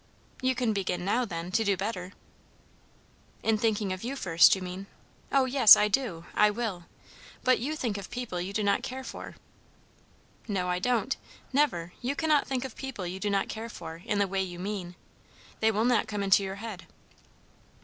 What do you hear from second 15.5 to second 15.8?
They